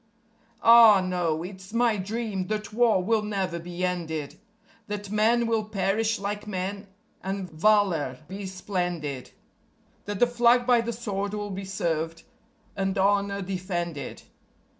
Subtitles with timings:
[0.63, 1.43] Ah no!
[1.43, 4.39] it's my dream that War will never be ended;
[4.87, 6.87] That men will perish like men,
[7.21, 9.29] and valour be splendid;
[10.05, 12.23] That the Flag by the sword will be served,
[12.75, 14.23] and honour defended.